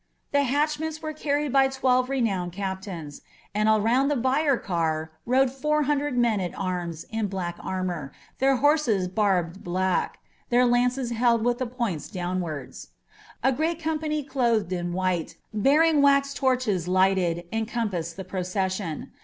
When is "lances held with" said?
10.65-11.59